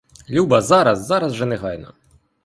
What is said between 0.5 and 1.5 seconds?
зараз, зараз же